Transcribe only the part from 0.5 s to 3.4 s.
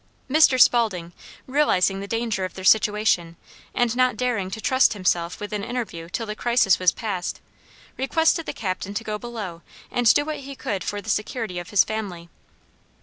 Spalding, realizing the danger of their situation,